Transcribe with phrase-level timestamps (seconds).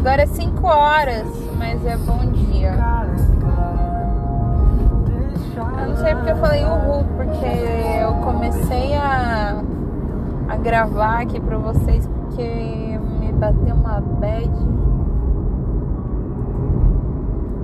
[0.00, 1.26] Agora é 5 horas,
[1.58, 2.72] mas é bom dia.
[5.78, 9.62] Eu não sei porque eu falei uhul, porque eu comecei a,
[10.48, 14.50] a gravar aqui pra vocês porque me bateu uma bad.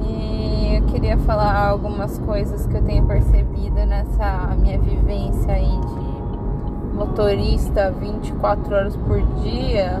[0.00, 6.96] E eu queria falar algumas coisas que eu tenho percebido nessa minha vivência aí de
[6.96, 10.00] motorista 24 horas por dia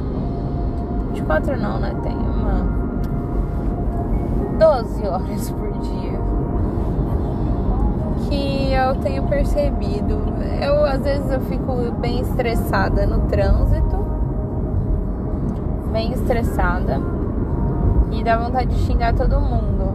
[1.12, 1.94] 24 não, né?
[2.02, 2.66] Tem uma
[4.58, 6.18] 12 horas por dia.
[8.28, 10.22] Que eu tenho percebido.
[10.60, 13.96] Eu às vezes eu fico bem estressada no trânsito.
[15.92, 17.00] Bem estressada.
[18.10, 19.92] E dá vontade de xingar todo mundo.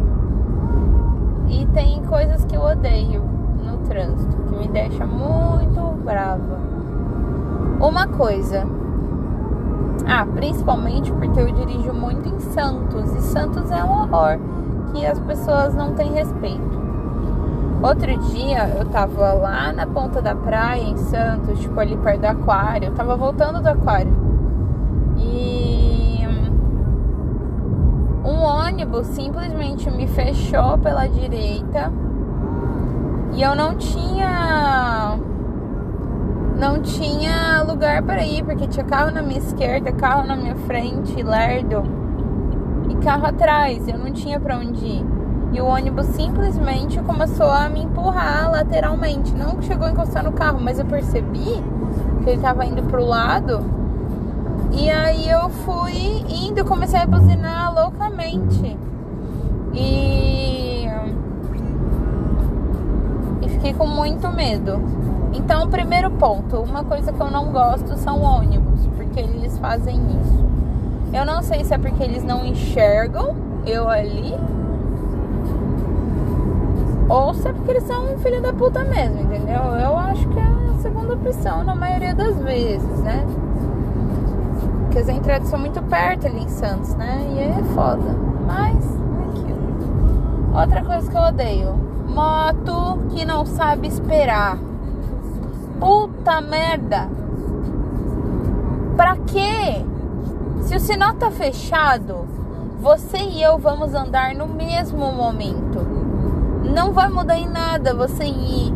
[1.50, 3.24] E tem coisas que eu odeio
[3.64, 6.60] no trânsito, que me deixa muito brava.
[7.80, 8.77] Uma coisa.
[10.10, 13.14] Ah, principalmente porque eu dirijo muito em Santos.
[13.14, 14.40] E Santos é um horror
[14.94, 16.88] que as pessoas não têm respeito.
[17.84, 22.28] Outro dia eu tava lá na ponta da praia em Santos, tipo ali perto do
[22.28, 22.88] aquário.
[22.88, 24.16] Eu tava voltando do aquário.
[25.18, 26.26] E
[28.24, 31.92] um ônibus simplesmente me fechou pela direita.
[33.34, 35.20] E eu não tinha
[36.58, 41.22] não tinha lugar para ir, porque tinha carro na minha esquerda, carro na minha frente,
[41.22, 41.84] lerdo,
[42.90, 43.88] e carro atrás.
[43.88, 45.06] Eu não tinha para onde ir.
[45.54, 49.34] E o ônibus simplesmente começou a me empurrar lateralmente.
[49.34, 51.64] Não chegou a encostar no carro, mas eu percebi
[52.24, 53.64] que ele estava indo pro lado.
[54.74, 58.78] E aí eu fui indo, comecei a buzinar loucamente.
[59.74, 60.86] E.
[63.42, 64.82] E fiquei com muito medo.
[65.38, 70.46] Então, primeiro ponto, uma coisa que eu não gosto são ônibus, porque eles fazem isso.
[71.14, 74.34] Eu não sei se é porque eles não enxergam eu ali,
[77.08, 79.62] ou se é porque eles são um filho da puta mesmo, entendeu?
[79.62, 83.24] Eu acho que é a segunda opção na maioria das vezes, né?
[84.82, 87.26] Porque as entradas são muito perto ali em Santos, né?
[87.32, 88.16] E é foda.
[88.46, 88.84] Mas,
[89.30, 90.60] aquilo.
[90.60, 91.76] Outra coisa que eu odeio:
[92.08, 94.58] moto que não sabe esperar.
[95.80, 97.10] Puta merda!
[98.96, 99.86] Pra quê?
[100.62, 102.26] Se o sinal tá fechado,
[102.82, 105.86] você e eu vamos andar no mesmo momento.
[106.64, 108.74] Não vai mudar em nada você ir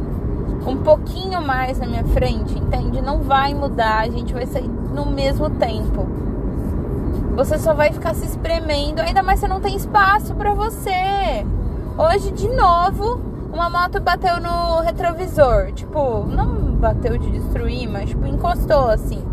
[0.65, 3.01] um pouquinho mais na minha frente, entende?
[3.01, 6.07] Não vai mudar, a gente vai sair no mesmo tempo.
[7.35, 11.45] Você só vai ficar se espremendo, ainda mais você não tem espaço para você.
[11.97, 13.19] Hoje, de novo,
[13.51, 15.71] uma moto bateu no retrovisor.
[15.73, 19.23] Tipo, não bateu de destruir, mas tipo, encostou assim.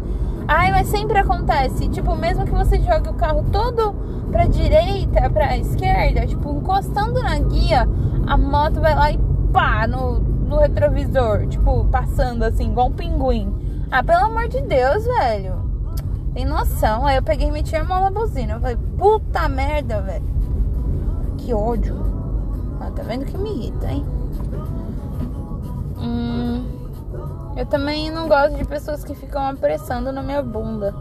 [0.47, 1.89] Ai, mas sempre acontece.
[1.89, 3.95] Tipo, mesmo que você jogue o carro todo
[4.31, 7.89] pra direita, pra esquerda, tipo, encostando na guia,
[8.27, 9.19] a moto vai lá e
[9.53, 11.47] pá no, no retrovisor.
[11.49, 13.53] Tipo, passando assim, igual um pinguim.
[13.91, 15.55] Ah, pelo amor de Deus, velho.
[16.33, 17.07] Tem noção.
[17.07, 18.55] Aí eu peguei e meti a mão na buzina.
[18.55, 20.25] Eu falei, puta merda, velho.
[21.39, 21.97] Que ódio.
[22.81, 24.05] Ah, tá vendo que me irrita, hein?
[26.01, 26.48] Hum,
[27.59, 30.95] eu também não gosto de pessoas que ficam apressando na minha bunda.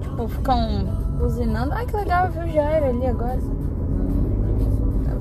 [0.00, 0.84] Tipo, ficam
[1.16, 1.72] buzinando.
[1.72, 3.38] Ai, que legal, viu o Jair ali agora.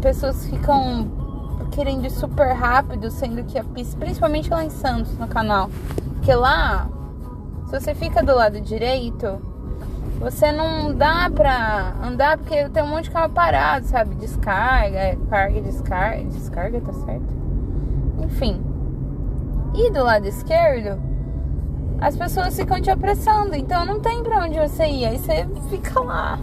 [0.02, 1.08] Pessoas ficam
[1.70, 5.70] querendo ir super rápido, sendo que a pista, principalmente lá em Santos, no canal.
[6.16, 6.90] Porque lá,
[7.68, 9.40] se você fica do lado direito,
[10.20, 14.16] você não dá pra andar porque tem um monte de carro parado, sabe?
[14.16, 16.24] Descarga, carga, descarga.
[16.24, 17.32] Descarga, tá certo?
[18.24, 18.69] Enfim.
[19.82, 21.00] E do lado esquerdo,
[22.02, 25.06] as pessoas ficam te apressando, então não tem pra onde você ir.
[25.06, 26.38] Aí você fica lá,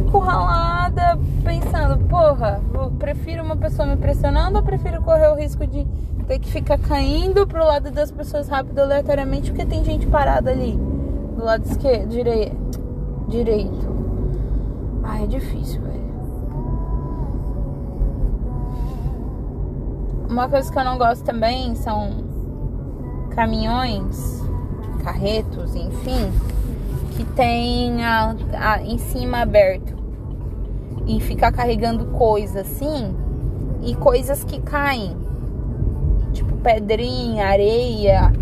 [0.00, 5.86] encurralada, pensando, porra, eu prefiro uma pessoa me pressionando ou prefiro correr o risco de
[6.26, 10.72] ter que ficar caindo pro lado das pessoas rápido aleatoriamente porque tem gente parada ali
[11.36, 12.80] do lado esquerdo, direito.
[13.28, 13.94] direito.
[15.02, 16.04] Ah, é difícil, velho.
[20.30, 22.32] Uma coisa que eu não gosto também são
[23.34, 24.42] caminhões,
[25.02, 26.32] carretos, enfim,
[27.16, 29.94] que tem a, a, em cima aberto
[31.06, 33.14] e ficar carregando coisa assim
[33.82, 35.16] e coisas que caem,
[36.32, 38.32] tipo pedrinha, areia.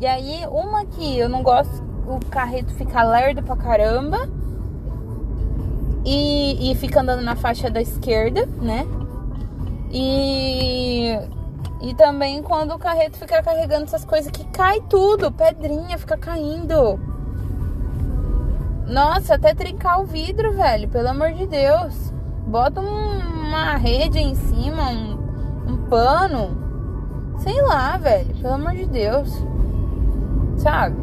[0.00, 4.28] E aí, uma que eu não gosto, o carreto fica lerdo pra caramba
[6.04, 8.86] e, e fica andando na faixa da esquerda, né?
[9.90, 11.18] E
[11.82, 16.98] e também quando o carreto fica carregando essas coisas que cai tudo, pedrinha fica caindo.
[18.86, 22.12] Nossa, até trincar o vidro, velho, pelo amor de Deus.
[22.46, 23.18] Bota um,
[23.48, 26.56] uma rede em cima, um, um pano.
[27.38, 29.44] Sei lá, velho, pelo amor de Deus.
[30.58, 31.01] Sabe?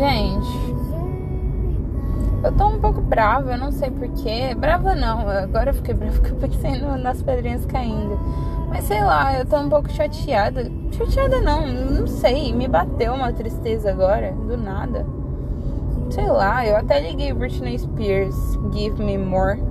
[0.00, 0.80] Gente.
[2.42, 4.54] Eu tô um pouco brava, eu não sei porquê.
[4.54, 8.18] Brava não, agora eu fiquei brava porque eu pensei no, nas pedrinhas caindo.
[8.68, 10.70] Mas sei lá, eu tô um pouco chateada.
[10.92, 12.52] Chateada não, não sei.
[12.52, 15.04] Me bateu uma tristeza agora, do nada.
[16.08, 19.62] Sei lá, eu até liguei Britney Spears, Give Me More.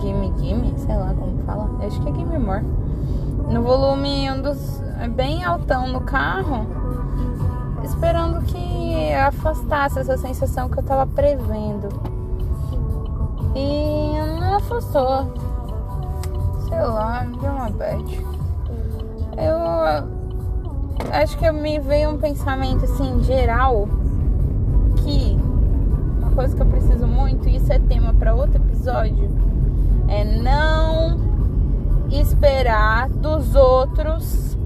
[0.00, 1.70] Gimme Gimme, sei lá como fala.
[1.84, 2.64] Acho que é Gimme More.
[3.50, 4.82] No volume um dos.
[5.14, 6.66] bem altão no carro.
[9.22, 11.88] Afastasse essa sensação que eu tava prevendo.
[13.54, 15.32] E não afastou.
[16.68, 18.26] Sei lá, deu uma bad.
[19.36, 20.12] Eu
[21.12, 23.88] acho que me veio um pensamento assim geral
[24.96, 25.38] que
[26.18, 29.30] uma coisa que eu preciso muito, e isso é tema para outro episódio,
[30.08, 31.20] é não
[32.10, 34.56] esperar dos outros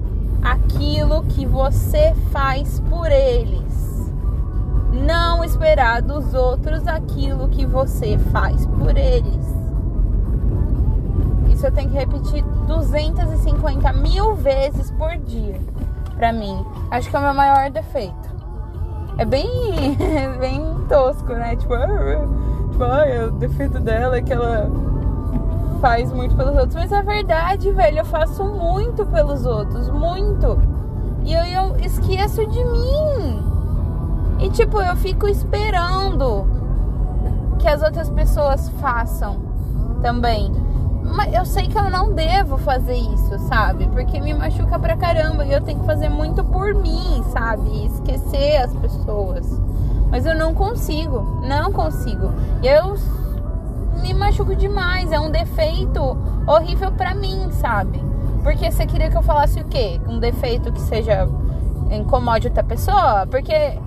[0.41, 3.66] aquilo que você faz por eles.
[5.05, 9.55] Não esperar dos outros aquilo que você faz por eles.
[11.49, 15.59] Isso eu tenho que repetir 250 mil vezes por dia.
[16.15, 18.35] Pra mim, acho que é o meu maior defeito.
[19.17, 19.97] É bem,
[20.39, 21.55] bem tosco, né?
[21.55, 21.73] Tipo,
[22.71, 24.69] tipo ah, o defeito dela é que ela
[25.79, 26.75] faz muito pelos outros.
[26.75, 27.99] Mas é verdade, velho.
[27.99, 29.89] Eu faço muito pelos outros.
[29.89, 30.59] Muito.
[31.23, 33.46] E eu, eu esqueço de mim.
[34.57, 36.47] Tipo, eu fico esperando
[37.59, 39.37] que as outras pessoas façam
[40.01, 40.51] também.
[41.03, 43.87] Mas eu sei que eu não devo fazer isso, sabe?
[43.89, 47.85] Porque me machuca pra caramba e eu tenho que fazer muito por mim, sabe?
[47.85, 49.61] Esquecer as pessoas.
[50.09, 52.33] Mas eu não consigo, não consigo.
[52.63, 52.95] Eu
[54.01, 56.17] me machuco demais, é um defeito
[56.47, 58.03] horrível pra mim, sabe?
[58.41, 60.01] Porque você queria que eu falasse o quê?
[60.07, 61.29] Um defeito que seja
[61.91, 63.27] incomode outra pessoa?
[63.29, 63.77] Porque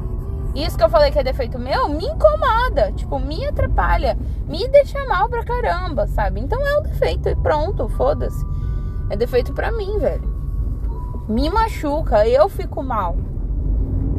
[0.55, 4.17] isso que eu falei que é defeito meu me incomoda, tipo, me atrapalha,
[4.49, 6.41] me deixa mal pra caramba, sabe?
[6.41, 8.45] Então é um defeito e pronto, foda-se.
[9.09, 10.29] É defeito pra mim, velho.
[11.29, 13.17] Me machuca, eu fico mal.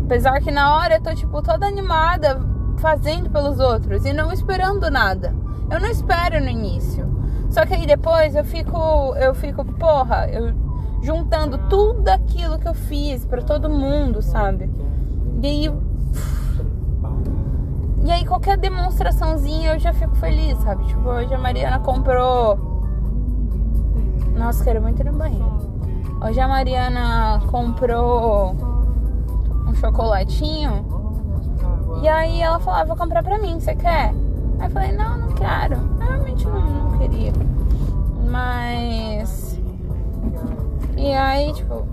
[0.06, 2.40] Apesar que na hora eu tô, tipo, toda animada
[2.78, 5.34] fazendo pelos outros e não esperando nada.
[5.70, 7.10] Eu não espero no início.
[7.50, 10.54] Só que aí depois eu fico, eu fico, porra, eu
[11.02, 14.70] juntando tudo aquilo que eu fiz para todo mundo, sabe?
[15.42, 15.74] E aí
[18.32, 20.86] qualquer demonstraçãozinha eu já fico feliz, sabe?
[20.86, 22.58] Tipo, hoje a Mariana comprou.
[24.38, 25.52] Nossa, quero muito ir no banheiro.
[26.26, 28.56] Hoje a Mariana comprou
[29.68, 30.86] um chocolatinho.
[32.02, 34.14] E aí ela falou, ah, vou comprar pra mim, você quer?
[34.60, 35.76] Aí eu falei, não, não quero.
[35.76, 37.34] Eu realmente não, não queria.
[38.30, 39.60] Mas.
[40.96, 41.86] E aí, tipo.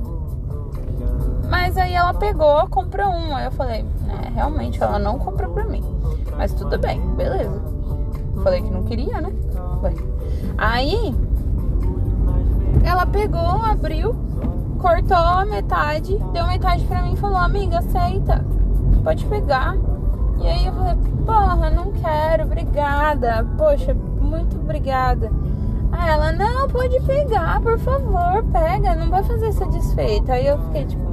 [1.51, 3.35] Mas aí ela pegou, comprou um.
[3.35, 5.98] Aí eu falei, né, realmente ela não comprou pra mim.
[6.39, 7.61] Mas tudo bem, beleza.
[8.45, 9.33] Falei que não queria, né?
[10.57, 11.15] Aí
[12.85, 14.15] ela pegou, abriu,
[14.79, 18.45] cortou a metade, deu metade pra mim e falou, amiga, aceita.
[19.03, 19.77] Pode pegar.
[20.41, 23.45] E aí eu falei, porra, não quero, obrigada.
[23.57, 25.33] Poxa, muito obrigada.
[25.91, 30.35] Aí ela, não, pode pegar, por favor, pega, não vai fazer essa desfeita.
[30.35, 31.09] Aí eu fiquei tipo,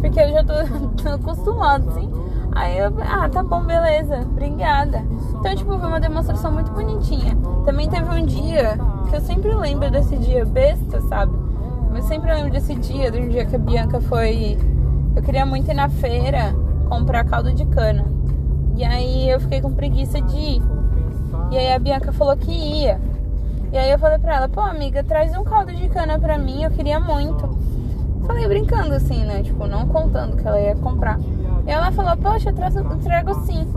[0.00, 0.54] porque eu já tô,
[1.02, 2.10] tô acostumado, assim.
[2.52, 5.02] Aí eu, ah, tá bom, beleza, obrigada.
[5.38, 7.36] Então, tipo, foi uma demonstração muito bonitinha.
[7.64, 8.78] Também teve um dia
[9.08, 11.32] que eu sempre lembro desse dia besta, sabe?
[11.90, 14.58] Mas sempre lembro desse dia, de um dia que a Bianca foi.
[15.14, 16.54] Eu queria muito ir na feira
[16.88, 18.04] comprar caldo de cana.
[18.76, 20.62] E aí eu fiquei com preguiça de ir.
[21.50, 23.00] E aí a Bianca falou que ia.
[23.72, 26.62] E aí eu falei pra ela, pô amiga, traz um caldo de cana pra mim,
[26.62, 27.48] eu queria muito.
[28.26, 29.42] Falei brincando assim, né?
[29.42, 31.18] Tipo, não contando que ela ia comprar.
[31.68, 33.70] E ela falou, poxa, eu trago, sim.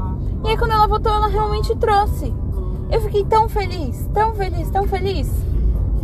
[0.45, 2.33] E aí quando ela voltou, ela realmente trouxe.
[2.89, 5.29] Eu fiquei tão feliz, tão feliz, tão feliz.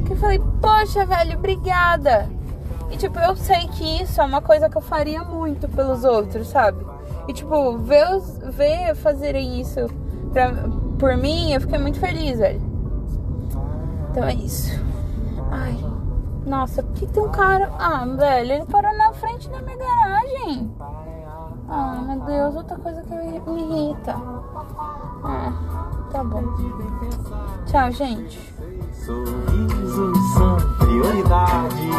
[0.05, 2.29] Que eu falei, poxa, velho, obrigada.
[2.91, 6.49] E tipo, eu sei que isso é uma coisa que eu faria muito pelos outros,
[6.49, 6.85] sabe?
[7.25, 8.19] E tipo, ver,
[8.51, 9.87] ver fazerem isso
[10.33, 10.51] pra,
[10.99, 12.61] por mim, eu fiquei muito feliz, velho.
[14.11, 14.77] Então é isso.
[15.51, 15.77] Ai,
[16.45, 17.71] nossa, por que tem um cara.
[17.79, 20.69] Ah, velho, ele parou na frente da minha garagem.
[21.69, 24.15] Ah, meu Deus, outra coisa que me, irrita.
[25.23, 25.51] Ah,
[26.11, 26.43] tá bom.
[27.65, 28.39] Tchau, gente.
[28.93, 31.89] Sorrisos são prioridades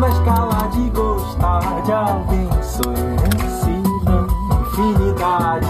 [0.00, 2.48] na escala de gostar de alguém.
[2.62, 2.92] Sou
[4.66, 5.66] infinidade.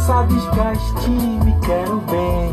[0.00, 2.50] Sabes que a estime quero bem.